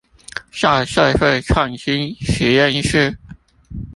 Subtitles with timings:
[0.51, 3.15] 在社會創新實驗室